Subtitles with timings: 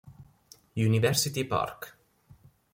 [0.73, 1.93] University Park